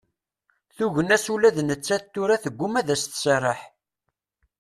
Tugna-s 0.75 1.25
ula 1.33 1.49
d 1.55 1.57
nettat 1.63 2.03
tura 2.13 2.37
tegguma 2.43 2.77
ad 2.81 2.89
as-tesserḥ. 2.93 3.59